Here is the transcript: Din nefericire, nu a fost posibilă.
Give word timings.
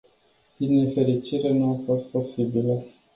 Din 0.57 0.73
nefericire, 0.75 1.49
nu 1.53 1.69
a 1.69 1.79
fost 1.85 2.05
posibilă. 2.05 2.83